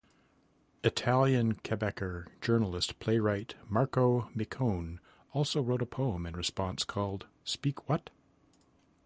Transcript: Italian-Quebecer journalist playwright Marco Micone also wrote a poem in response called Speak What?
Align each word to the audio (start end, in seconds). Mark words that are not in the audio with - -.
Italian-Quebecer 0.83 2.25
journalist 2.41 2.97
playwright 2.97 3.53
Marco 3.69 4.31
Micone 4.35 4.97
also 5.31 5.61
wrote 5.61 5.83
a 5.83 5.85
poem 5.85 6.25
in 6.25 6.35
response 6.35 6.83
called 6.83 7.27
Speak 7.45 7.87
What? 7.87 8.09